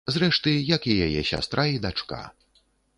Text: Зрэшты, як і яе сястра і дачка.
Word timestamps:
Зрэшты, 0.13 0.53
як 0.75 0.87
і 0.93 0.97
яе 1.09 1.21
сястра 1.31 1.69
і 1.77 1.79
дачка. 1.87 2.27